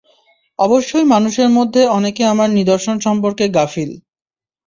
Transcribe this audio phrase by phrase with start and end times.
[0.59, 3.91] অবশ্যই মানুষের মধ্যে অনেকে আমার নিদর্শন সম্বন্ধে গাফিল।